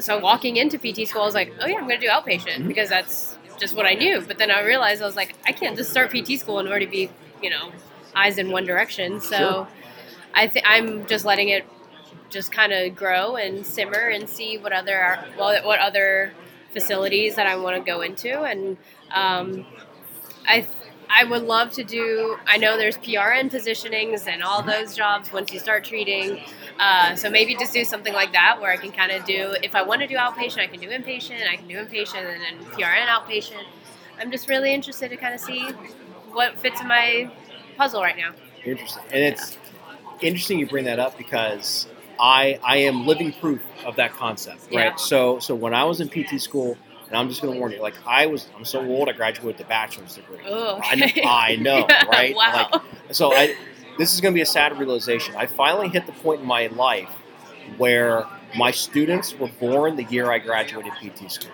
so 0.00 0.18
walking 0.18 0.56
into 0.56 0.76
PT 0.76 1.06
school, 1.06 1.22
I 1.22 1.26
was 1.26 1.34
like, 1.34 1.52
oh 1.60 1.66
yeah, 1.68 1.76
I'm 1.76 1.86
going 1.86 2.00
to 2.00 2.04
do 2.06 2.10
outpatient 2.10 2.62
Mhm. 2.64 2.66
because 2.68 2.88
that's 2.88 3.38
just 3.56 3.76
what 3.76 3.86
I 3.86 3.94
knew. 3.94 4.20
But 4.20 4.38
then 4.38 4.50
I 4.50 4.62
realized 4.62 5.00
I 5.00 5.06
was 5.06 5.14
like, 5.14 5.34
I 5.46 5.52
can't 5.52 5.76
just 5.76 5.90
start 5.90 6.10
PT 6.10 6.36
school 6.40 6.58
and 6.58 6.68
already 6.68 6.86
be, 6.86 7.08
you 7.40 7.50
know, 7.50 7.70
eyes 8.16 8.36
in 8.36 8.50
one 8.50 8.64
direction. 8.64 9.20
So 9.20 9.36
Sure. 9.36 9.68
I 10.34 10.48
think 10.48 10.66
I'm 10.68 11.06
just 11.06 11.24
letting 11.24 11.50
it 11.50 11.64
just 12.30 12.50
kind 12.50 12.72
of 12.72 12.96
grow 12.96 13.36
and 13.36 13.64
simmer 13.64 14.08
and 14.08 14.28
see 14.28 14.58
what 14.58 14.72
other 14.72 15.20
what 15.36 15.78
other 15.78 16.32
facilities 16.74 17.36
that 17.36 17.46
I 17.46 17.56
want 17.56 17.76
to 17.76 17.82
go 17.82 18.02
into 18.02 18.42
and 18.42 18.76
um, 19.12 19.64
I 20.46 20.66
I 21.08 21.24
would 21.24 21.42
love 21.42 21.70
to 21.72 21.84
do 21.84 22.36
I 22.46 22.58
know 22.58 22.76
there's 22.76 22.98
PRN 22.98 23.50
positionings 23.50 24.26
and 24.26 24.42
all 24.42 24.62
those 24.62 24.94
jobs 24.94 25.32
once 25.32 25.52
you 25.52 25.58
start 25.60 25.84
treating 25.84 26.40
uh, 26.78 27.14
so 27.14 27.30
maybe 27.30 27.54
just 27.54 27.72
do 27.72 27.84
something 27.84 28.12
like 28.12 28.32
that 28.32 28.60
where 28.60 28.72
I 28.72 28.76
can 28.76 28.92
kind 28.92 29.12
of 29.12 29.24
do 29.24 29.54
if 29.62 29.74
I 29.74 29.82
want 29.82 30.02
to 30.02 30.06
do 30.06 30.16
outpatient 30.16 30.58
I 30.58 30.66
can 30.66 30.80
do 30.80 30.88
inpatient 30.88 31.48
I 31.48 31.56
can 31.56 31.68
do 31.68 31.76
inpatient 31.76 32.24
and 32.34 32.42
then 32.42 32.66
PRN 32.72 33.06
outpatient 33.06 33.64
I'm 34.20 34.30
just 34.30 34.48
really 34.48 34.74
interested 34.74 35.08
to 35.10 35.16
kind 35.16 35.34
of 35.34 35.40
see 35.40 35.70
what 36.32 36.58
fits 36.58 36.80
in 36.80 36.88
my 36.88 37.30
puzzle 37.76 38.02
right 38.02 38.16
now 38.16 38.32
Interesting. 38.64 39.02
And 39.12 39.22
it's 39.22 39.58
interesting 40.20 40.58
you 40.58 40.66
bring 40.66 40.86
that 40.86 40.98
up 40.98 41.18
because 41.18 41.86
I 42.18 42.58
I 42.64 42.78
am 42.78 43.06
living 43.06 43.32
proof 43.32 43.60
of 43.84 43.96
that 43.96 44.14
concept, 44.14 44.60
right? 44.72 44.86
Yeah. 44.86 44.96
So 44.96 45.38
so 45.40 45.54
when 45.54 45.74
I 45.74 45.84
was 45.84 46.00
in 46.00 46.08
PT 46.08 46.40
school, 46.40 46.78
and 47.08 47.18
I'm 47.18 47.28
just 47.28 47.42
going 47.42 47.52
to 47.52 47.58
warn 47.58 47.72
you, 47.72 47.80
like 47.80 47.96
I 48.06 48.26
was, 48.26 48.48
I'm 48.56 48.64
so 48.64 48.80
old, 48.80 49.08
I 49.08 49.12
graduated 49.12 49.44
with 49.44 49.60
a 49.60 49.64
bachelor's 49.68 50.14
degree. 50.14 50.38
oh 50.46 50.80
I 50.82 50.94
know, 50.96 51.06
I 51.24 51.56
know, 51.60 51.88
right? 52.08 52.34
wow 52.34 52.68
Like, 52.72 52.82
so 53.12 53.32
I, 53.32 53.54
this 53.98 54.14
is 54.14 54.20
going 54.20 54.32
to 54.32 54.34
be 54.34 54.42
a 54.42 54.46
sad 54.46 54.78
realization. 54.78 55.34
I 55.36 55.46
finally 55.46 55.88
hit 55.88 56.06
the 56.06 56.12
point 56.12 56.40
in 56.40 56.46
my 56.46 56.66
life 56.68 57.10
where 57.76 58.24
my 58.56 58.70
students 58.70 59.38
were 59.38 59.48
born 59.48 59.96
the 59.96 60.04
year 60.04 60.30
I 60.30 60.38
graduated 60.38 60.92
PT 61.00 61.30
school. 61.30 61.50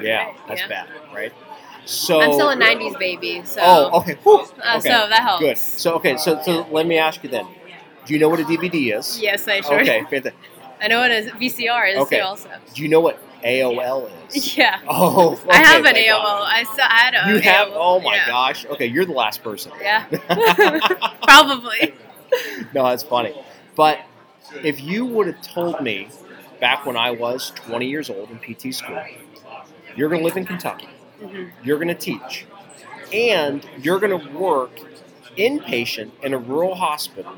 Yeah, 0.00 0.26
that's 0.48 0.62
Yeah. 0.62 0.68
bad, 0.68 0.88
right? 1.14 1.32
So 1.84 2.20
I'm 2.20 2.32
still 2.32 2.50
a 2.50 2.56
'90s 2.56 2.96
baby, 2.96 3.42
so 3.44 3.60
Oh, 3.62 3.98
okay. 4.00 4.16
Uh, 4.24 4.76
okay. 4.76 4.80
so 4.80 5.08
that 5.08 5.22
helps. 5.22 5.40
Good. 5.40 5.58
So 5.58 5.94
okay, 5.94 6.16
so 6.16 6.40
so 6.42 6.66
let 6.70 6.86
me 6.86 6.98
ask 6.98 7.22
you 7.22 7.28
then. 7.28 7.46
Do 8.06 8.14
you 8.14 8.20
know 8.20 8.28
what 8.28 8.40
a 8.40 8.44
DVD 8.44 8.98
is? 8.98 9.20
Yes, 9.20 9.46
I 9.48 9.60
sure. 9.60 9.80
Okay, 9.80 10.00
fantastic. 10.10 10.34
I 10.80 10.88
know 10.88 10.98
what 11.00 11.10
a 11.12 11.30
VCR 11.38 11.90
is 11.92 11.98
Okay. 12.00 12.18
too. 12.18 12.22
Also, 12.24 12.48
Do 12.74 12.82
you 12.82 12.88
know 12.88 13.00
what 13.00 13.20
AOL 13.44 14.10
is? 14.28 14.56
yeah. 14.56 14.80
Oh, 14.88 15.40
I 15.50 15.58
have 15.58 15.84
an 15.84 15.94
AOL. 15.94 16.22
God. 16.22 16.48
I 16.52 16.62
still 16.64 16.84
I 16.88 16.98
had 16.98 17.14
a 17.14 17.28
You 17.32 17.40
have? 17.40 17.68
AOL. 17.68 17.72
Oh 17.76 18.00
my 18.00 18.16
yeah. 18.16 18.26
gosh. 18.26 18.66
Okay, 18.66 18.86
you're 18.86 19.04
the 19.04 19.12
last 19.12 19.42
person. 19.44 19.70
Yeah, 19.80 20.04
probably. 21.22 21.94
no, 22.74 22.84
that's 22.88 23.02
funny. 23.04 23.34
But 23.76 24.00
if 24.64 24.80
you 24.82 25.04
would 25.06 25.28
have 25.28 25.40
told 25.42 25.80
me 25.80 26.08
back 26.60 26.84
when 26.84 26.96
I 26.96 27.10
was 27.12 27.50
20 27.54 27.86
years 27.86 28.10
old 28.10 28.30
in 28.30 28.38
PT 28.38 28.74
school, 28.74 29.00
you're 29.96 30.08
going 30.08 30.20
to 30.20 30.24
live 30.26 30.36
in 30.36 30.46
Kentucky, 30.46 30.88
Mhm. 31.22 31.50
you're 31.62 31.76
going 31.78 31.88
to 31.88 31.94
teach, 31.94 32.46
and 33.12 33.64
you're 33.80 33.98
going 34.00 34.18
to 34.18 34.28
work 34.38 34.70
inpatient 35.36 36.10
in 36.22 36.34
a 36.34 36.38
rural 36.38 36.74
hospital, 36.74 37.32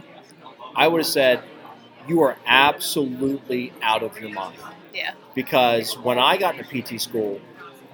I 0.76 0.88
would 0.88 0.98
have 1.00 1.06
said, 1.06 1.42
you 2.08 2.22
are 2.22 2.36
absolutely 2.46 3.72
out 3.82 4.02
of 4.02 4.18
your 4.20 4.30
mind. 4.30 4.58
Yeah. 4.92 5.12
Because 5.34 5.96
when 5.98 6.18
I 6.18 6.36
got 6.36 6.56
into 6.58 6.82
PT 6.82 7.00
school, 7.00 7.40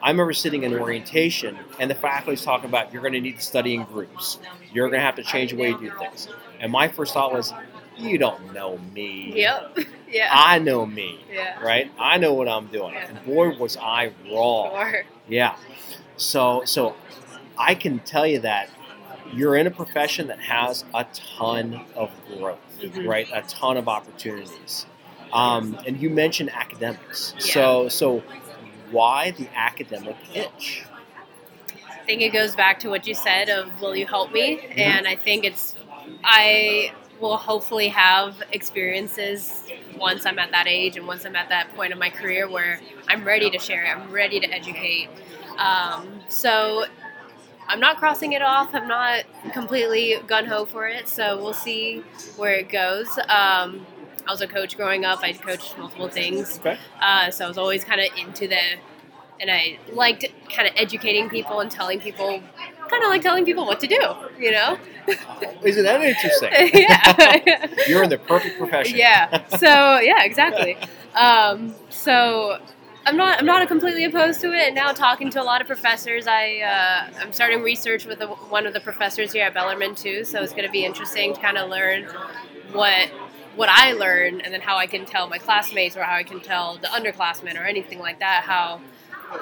I 0.02 0.10
remember 0.10 0.32
sitting 0.32 0.64
in 0.64 0.74
orientation 0.78 1.58
and 1.78 1.90
the 1.90 1.94
faculty's 1.94 2.42
talking 2.42 2.68
about 2.68 2.92
you're 2.92 3.02
going 3.02 3.12
to 3.14 3.20
need 3.20 3.36
to 3.36 3.42
study 3.42 3.74
in 3.74 3.84
groups. 3.84 4.38
You're 4.72 4.88
going 4.88 4.98
to 5.00 5.04
have 5.04 5.16
to 5.16 5.22
change 5.22 5.50
the 5.50 5.56
way 5.58 5.68
you 5.70 5.78
do 5.78 5.92
things. 5.98 6.28
And 6.58 6.72
my 6.72 6.88
first 6.88 7.14
thought 7.14 7.32
was, 7.32 7.52
you 7.96 8.16
don't 8.18 8.52
know 8.54 8.78
me. 8.94 9.32
Yep. 9.36 9.78
Yeah. 10.10 10.28
I 10.32 10.58
know 10.58 10.84
me, 10.84 11.24
Yeah. 11.32 11.62
right? 11.62 11.88
I 11.96 12.18
know 12.18 12.34
what 12.34 12.48
I'm 12.48 12.66
doing. 12.66 12.94
Yeah. 12.94 13.06
And 13.10 13.24
boy, 13.24 13.56
was 13.56 13.76
I 13.76 14.10
wrong. 14.26 14.72
Or 14.72 15.04
Yeah. 15.28 15.54
So 16.16 16.62
so 16.64 16.96
I 17.56 17.76
can 17.76 18.00
tell 18.00 18.26
you 18.26 18.40
that 18.40 18.70
you're 19.32 19.56
in 19.56 19.66
a 19.66 19.70
profession 19.70 20.26
that 20.28 20.40
has 20.40 20.84
a 20.94 21.04
ton 21.36 21.84
of 21.94 22.10
growth, 22.38 22.58
Mhm. 22.80 23.06
right? 23.06 23.28
A 23.32 23.42
ton 23.42 23.76
of 23.76 23.88
opportunities. 23.88 24.86
Um, 25.32 25.78
and 25.86 26.00
you 26.00 26.10
mentioned 26.10 26.50
academics. 26.50 27.34
So 27.38 27.88
so 27.88 28.22
why 28.90 29.30
the 29.32 29.48
academic 29.54 30.16
itch? 30.34 30.84
I 31.88 32.02
think 32.04 32.22
it 32.22 32.32
goes 32.32 32.56
back 32.56 32.80
to 32.80 32.88
what 32.88 33.06
you 33.06 33.14
said 33.14 33.48
of 33.48 33.80
will 33.80 33.94
you 33.94 34.06
help 34.06 34.32
me? 34.32 34.56
Mm-hmm. 34.56 34.80
And 34.80 35.06
I 35.06 35.14
think 35.14 35.44
it's 35.44 35.76
I 36.24 36.92
will 37.20 37.36
hopefully 37.36 37.88
have 37.88 38.42
experiences 38.52 39.62
once 39.96 40.24
I'm 40.26 40.38
at 40.38 40.50
that 40.50 40.66
age 40.66 40.96
and 40.96 41.06
once 41.06 41.24
I'm 41.24 41.36
at 41.36 41.50
that 41.50 41.74
point 41.76 41.92
in 41.92 41.98
my 41.98 42.10
career 42.10 42.48
where 42.48 42.80
I'm 43.06 43.24
ready 43.24 43.50
to 43.50 43.58
share. 43.58 43.86
I'm 43.86 44.10
ready 44.10 44.40
to 44.40 44.46
educate. 44.50 45.08
Um, 45.58 46.20
so 46.28 46.86
I'm 47.70 47.78
not 47.78 47.98
crossing 47.98 48.32
it 48.32 48.42
off. 48.42 48.74
I'm 48.74 48.88
not 48.88 49.24
completely 49.52 50.16
gun 50.26 50.44
ho 50.46 50.64
for 50.64 50.88
it. 50.88 51.08
So 51.08 51.36
we'll 51.40 51.54
see 51.54 52.02
where 52.36 52.54
it 52.54 52.68
goes. 52.68 53.08
Um, 53.28 53.86
I 54.26 54.30
was 54.32 54.40
a 54.40 54.48
coach 54.48 54.76
growing 54.76 55.04
up. 55.04 55.20
I 55.22 55.32
coached 55.32 55.78
multiple 55.78 56.08
things. 56.08 56.58
Okay. 56.58 56.76
Uh, 57.00 57.30
so 57.30 57.44
I 57.44 57.48
was 57.48 57.58
always 57.58 57.84
kind 57.84 58.00
of 58.00 58.08
into 58.18 58.48
the, 58.48 58.60
and 59.40 59.50
I 59.50 59.78
liked 59.92 60.24
kind 60.54 60.68
of 60.68 60.74
educating 60.76 61.28
people 61.28 61.60
and 61.60 61.70
telling 61.70 62.00
people, 62.00 62.42
kind 62.88 63.04
of 63.04 63.08
like 63.08 63.22
telling 63.22 63.44
people 63.44 63.64
what 63.64 63.78
to 63.80 63.86
do, 63.86 64.02
you 64.38 64.50
know? 64.50 64.76
Isn't 65.62 65.84
that 65.84 66.00
interesting? 66.00 66.50
yeah. 66.74 67.66
You're 67.86 68.02
in 68.02 68.10
the 68.10 68.18
perfect 68.18 68.58
profession. 68.58 68.98
yeah. 68.98 69.46
So 69.56 70.00
yeah, 70.00 70.24
exactly. 70.24 70.76
Um, 71.12 71.74
so 71.88 72.60
I'm 73.06 73.16
not 73.16 73.38
I'm 73.40 73.46
not 73.46 73.66
completely 73.68 74.04
opposed 74.04 74.40
to 74.42 74.52
it. 74.52 74.66
And 74.66 74.74
now 74.74 74.92
talking 74.92 75.30
to 75.30 75.42
a 75.42 75.44
lot 75.44 75.60
of 75.60 75.66
professors, 75.66 76.26
I 76.26 76.58
uh, 76.60 77.18
I'm 77.20 77.32
starting 77.32 77.62
research 77.62 78.04
with 78.06 78.20
a, 78.20 78.26
one 78.26 78.66
of 78.66 78.74
the 78.74 78.80
professors 78.80 79.32
here 79.32 79.44
at 79.44 79.54
Bellarmine 79.54 79.94
too. 79.94 80.24
So 80.24 80.42
it's 80.42 80.52
going 80.52 80.66
to 80.66 80.70
be 80.70 80.84
interesting 80.84 81.34
to 81.34 81.40
kind 81.40 81.56
of 81.58 81.70
learn 81.70 82.04
what 82.72 83.08
what 83.56 83.68
I 83.68 83.92
learn, 83.92 84.40
and 84.42 84.52
then 84.54 84.60
how 84.60 84.76
I 84.76 84.86
can 84.86 85.04
tell 85.06 85.28
my 85.28 85.38
classmates 85.38 85.96
or 85.96 86.02
how 86.04 86.14
I 86.16 86.22
can 86.22 86.40
tell 86.40 86.76
the 86.76 86.86
underclassmen 86.88 87.58
or 87.60 87.64
anything 87.64 87.98
like 87.98 88.20
that 88.20 88.44
how 88.44 88.80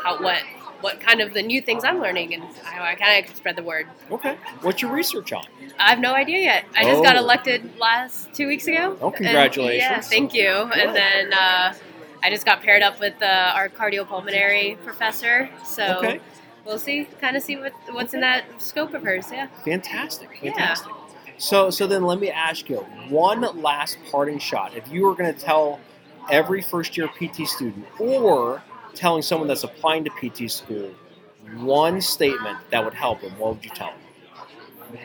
how 0.03 0.23
what 0.23 0.43
what 0.81 1.01
kind 1.01 1.21
of 1.21 1.35
the 1.35 1.43
new 1.43 1.61
things 1.61 1.83
I'm 1.83 2.01
learning 2.01 2.35
and 2.35 2.43
how 2.63 2.85
I 2.85 2.95
kind 2.95 3.19
of 3.19 3.27
can 3.27 3.35
spread 3.35 3.57
the 3.57 3.65
word. 3.65 3.89
Okay. 4.13 4.37
What's 4.63 4.81
your 4.81 4.93
research 4.93 5.33
on? 5.33 5.45
I 5.79 5.91
have 5.91 5.99
no 5.99 6.15
idea 6.15 6.39
yet. 6.39 6.65
I 6.77 6.85
just 6.85 7.03
got 7.03 7.17
Oh. 7.17 7.21
elected 7.21 7.77
last 7.79 8.33
two 8.33 8.47
weeks 8.47 8.69
ago. 8.69 8.97
Oh, 9.01 9.09
And, 9.09 9.17
congratulations. 9.17 9.81
yeah, 9.83 10.01
thank 10.01 10.33
you. 10.35 10.47
And 10.49 10.95
then 10.95 11.33
uh, 11.33 11.75
I 12.23 12.31
just 12.31 12.45
got 12.45 12.63
paired 12.63 12.83
up 12.83 12.99
with 13.01 13.21
uh, 13.23 13.53
our 13.55 13.69
cardiopulmonary 13.69 14.83
professor. 14.85 15.49
So 15.65 15.99
Okay. 15.99 16.21
we'll 16.65 16.79
see, 16.79 17.05
kind 17.21 17.37
of 17.37 17.43
see 17.43 17.57
what 17.57 17.73
what's 17.93 18.15
in 18.15 18.21
that 18.21 18.45
scope 18.61 18.95
of 18.95 19.03
hers. 19.03 19.27
Yeah. 19.33 19.47
Fantastic. 19.65 20.29
Yeah. 20.43 20.51
Fantastic. 20.53 20.93
So 21.39 21.71
so 21.71 21.87
then 21.87 22.03
let 22.05 22.19
me 22.19 22.31
ask 22.31 22.69
you 22.69 22.79
one 23.09 23.41
last 23.63 23.99
parting 24.11 24.39
shot. 24.39 24.75
If 24.75 24.91
you 24.91 25.05
were 25.07 25.15
going 25.15 25.33
to 25.33 25.41
tell 25.41 25.79
every 26.31 26.61
first 26.63 26.97
year 26.97 27.09
PT 27.09 27.47
student 27.47 27.87
or 28.01 28.63
telling 28.95 29.23
someone 29.23 29.47
that's 29.49 29.65
applying 29.65 30.05
to 30.05 30.11
PT 30.11 30.51
school 30.51 30.91
one 31.59 32.01
statement 32.01 32.59
that 32.71 32.85
would 32.85 32.93
help 32.95 33.21
them, 33.23 33.31
what 33.39 33.55
would 33.55 33.65
you 33.65 33.71
tell 33.71 33.89
them? 33.93 34.99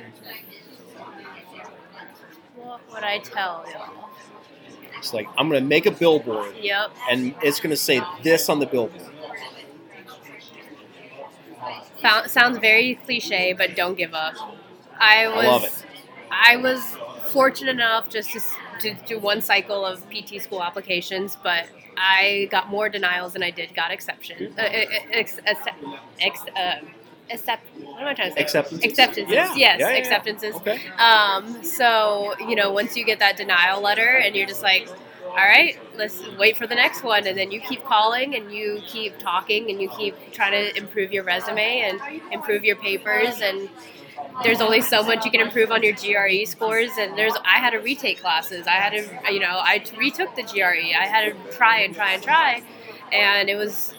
What 2.55 2.81
would 2.91 3.03
I 3.03 3.19
tell 3.19 3.65
you? 3.67 3.75
It's 4.97 5.13
like 5.13 5.27
I'm 5.37 5.49
going 5.49 5.61
to 5.61 5.67
make 5.67 5.85
a 5.85 5.91
billboard 5.91 6.55
Yep. 6.61 6.91
and 7.09 7.35
it's 7.43 7.59
going 7.59 7.71
to 7.71 7.77
say 7.77 8.01
this 8.23 8.49
on 8.49 8.59
the 8.59 8.65
billboard. 8.65 9.01
Found, 12.01 12.29
sounds 12.29 12.57
very 12.57 12.95
cliche, 13.05 13.53
but 13.53 13.75
don't 13.75 13.97
give 13.97 14.13
up. 14.13 14.33
I 14.99 15.27
was 15.27 15.45
love 15.45 15.63
it. 15.63 15.85
I 16.29 16.57
was 16.57 16.81
fortunate 17.29 17.71
enough 17.71 18.09
just 18.09 18.31
to, 18.31 18.39
to 18.81 18.93
do 19.05 19.19
one 19.19 19.41
cycle 19.41 19.85
of 19.85 20.03
PT 20.09 20.41
school 20.41 20.61
applications, 20.61 21.37
but 21.43 21.67
I 21.97 22.47
got 22.51 22.69
more 22.69 22.89
denials 22.89 23.33
than 23.33 23.43
I 23.43 23.51
did 23.51 23.73
got 23.73 23.91
exceptions. 23.91 24.57
Uh, 24.57 24.61
ex, 25.11 25.39
accept, 25.45 25.83
ex, 26.19 26.41
uh, 26.55 26.75
accept, 27.33 27.65
what 27.77 28.01
am 28.01 28.07
I 28.07 28.13
trying 28.13 28.29
to 28.29 28.35
say? 28.35 28.41
Acceptances? 28.41 28.85
Acceptances. 28.85 29.33
Yeah, 29.33 29.55
Yes, 29.55 29.79
yeah, 29.79 29.89
yeah, 29.89 29.97
acceptances. 29.97 30.55
Okay. 30.55 30.79
Um, 30.97 31.63
so, 31.63 32.35
you 32.39 32.55
know, 32.55 32.71
once 32.71 32.95
you 32.95 33.05
get 33.05 33.19
that 33.19 33.37
denial 33.37 33.81
letter 33.81 34.07
and 34.07 34.35
you're 34.35 34.47
just 34.47 34.63
like, 34.63 34.87
all 35.25 35.35
right, 35.35 35.79
let's 35.95 36.21
wait 36.37 36.57
for 36.57 36.67
the 36.67 36.75
next 36.75 37.03
one. 37.03 37.25
And 37.25 37.37
then 37.37 37.51
you 37.51 37.59
keep 37.59 37.83
calling 37.85 38.35
and 38.35 38.51
you 38.51 38.81
keep 38.85 39.17
talking 39.17 39.69
and 39.71 39.81
you 39.81 39.89
keep 39.89 40.15
trying 40.31 40.51
to 40.51 40.77
improve 40.77 41.11
your 41.11 41.23
resume 41.23 41.81
and 41.81 41.99
improve 42.31 42.63
your 42.63 42.75
papers. 42.75 43.41
And 43.41 43.67
there's 44.43 44.61
only 44.61 44.81
so 44.81 45.01
much 45.03 45.25
you 45.25 45.31
can 45.31 45.41
improve 45.41 45.71
on 45.71 45.81
your 45.81 45.93
GRE 45.93 46.45
scores. 46.45 46.91
And 46.99 47.17
there's, 47.17 47.33
I 47.45 47.57
had 47.57 47.71
to 47.71 47.79
retake 47.79 48.21
classes. 48.21 48.67
I 48.67 48.73
had 48.75 48.91
to, 48.91 49.33
you 49.33 49.39
know, 49.39 49.47
I 49.47 49.83
retook 49.97 50.35
the 50.35 50.43
GRE. 50.43 50.93
I 50.95 51.07
had 51.07 51.33
to 51.33 51.51
try 51.57 51.79
and 51.79 51.95
try 51.95 52.13
and 52.13 52.21
try. 52.23 52.61
And 53.11 53.49
it 53.49 53.55
was, 53.55 53.93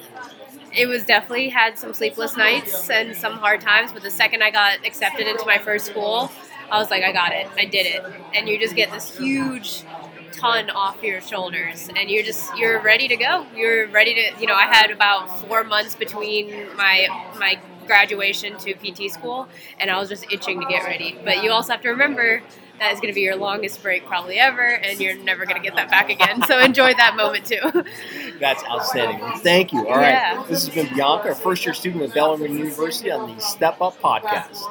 it 0.77 0.87
was 0.87 1.05
definitely 1.05 1.49
had 1.49 1.79
some 1.79 1.93
sleepless 1.95 2.37
nights 2.37 2.91
and 2.91 3.17
some 3.17 3.39
hard 3.39 3.61
times. 3.61 3.93
But 3.93 4.03
the 4.03 4.11
second 4.11 4.43
I 4.43 4.51
got 4.51 4.85
accepted 4.87 5.27
into 5.27 5.45
my 5.47 5.59
first 5.59 5.87
school, 5.87 6.31
I 6.71 6.79
was 6.79 6.91
like, 6.91 7.03
I 7.03 7.13
got 7.13 7.33
it, 7.33 7.49
I 7.57 7.65
did 7.65 7.87
it, 7.87 8.03
and 8.35 8.49
you 8.49 8.59
just 8.59 8.75
get 8.75 8.91
this 8.91 9.17
huge 9.17 9.85
ton 10.33 10.69
off 10.71 11.01
your 11.03 11.21
shoulders 11.21 11.89
and 11.97 12.11
you're 12.11 12.25
just 12.25 12.55
you're 12.57 12.81
ready 12.83 13.07
to 13.09 13.17
go. 13.17 13.47
You're 13.55 13.89
ready 13.89 14.15
to 14.15 14.41
you 14.41 14.47
know 14.49 14.55
i 14.55 14.65
had 14.67 14.91
about 14.91 15.29
four 15.41 15.63
months 15.63 15.95
between 15.95 16.75
my 16.77 17.09
my 17.39 17.61
graduation 17.87 18.57
to 18.59 18.75
pt 18.75 19.09
school 19.11 19.47
and 19.79 19.91
i 19.91 19.99
was 19.99 20.09
just 20.09 20.25
itching 20.33 20.61
to 20.61 20.67
get 20.67 20.85
ready. 20.85 21.17
But 21.25 21.43
you 21.43 21.51
also 21.53 21.73
have 21.73 21.83
to 21.83 21.91
remember 21.91 22.43
that 22.79 22.93
is 22.93 23.01
going 23.01 23.13
to 23.13 23.15
be 23.15 23.23
your 23.23 23.37
longest 23.37 23.83
break 23.83 24.05
probably 24.07 24.39
ever 24.39 24.67
and 24.67 25.01
you're 25.01 25.17
never 25.19 25.47
going 25.47 25.61
to 25.61 25.63
get 25.63 25.77
that 25.77 25.91
back 25.91 26.11
again 26.11 26.43
so 26.47 26.59
enjoy 26.59 26.93
that 26.95 27.17
moment 27.17 27.45
too 27.47 27.61
That's 28.41 28.65
outstanding. 28.65 29.21
Thank 29.39 29.73
you. 29.73 29.87
All 29.87 29.95
right. 29.97 30.11
Yeah. 30.11 30.45
This 30.49 30.67
has 30.67 30.75
been 30.75 30.93
Bianca, 30.95 31.31
a 31.31 31.35
first 31.35 31.65
year 31.65 31.75
student 31.75 32.03
at 32.03 32.15
Bellarmine 32.15 32.57
University 32.57 33.11
on 33.11 33.35
the 33.35 33.41
Step 33.41 33.81
Up 33.81 34.01
podcast. 34.01 34.63